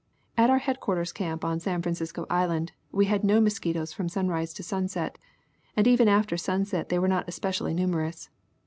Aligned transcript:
At 0.35 0.49
our 0.49 0.57
headquarters 0.57 1.11
camp 1.11 1.45
on 1.45 1.59
San 1.59 1.83
Francisco 1.83 2.25
island, 2.27 2.71
we 2.91 3.05
had 3.05 3.23
no 3.23 3.39
mosquitoes 3.39 3.93
from 3.93 4.09
sunrise 4.09 4.51
to 4.55 4.63
sunset, 4.63 5.19
and 5.77 5.85
even 5.85 6.07
after 6.07 6.37
sunset 6.37 6.89
they 6.89 6.97
were 6.97 7.07
not 7.07 7.27
especially 7.29 7.75
numerous. 7.75 8.31